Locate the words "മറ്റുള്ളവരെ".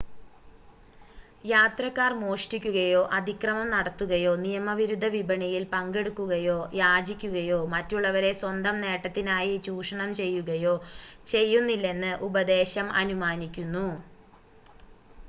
7.73-8.31